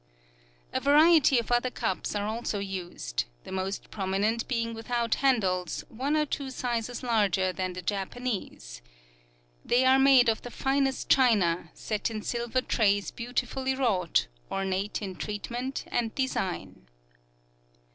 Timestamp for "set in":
11.75-12.23